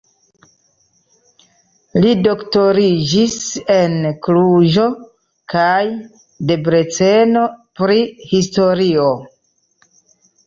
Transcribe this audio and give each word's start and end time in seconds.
Li 2.05 2.13
doktoriĝis 2.27 3.35
en 3.73 3.93
Kluĵo 4.27 4.87
kaj 5.55 5.83
Debreceno 6.53 7.43
pri 7.81 7.99
historio. 8.33 9.05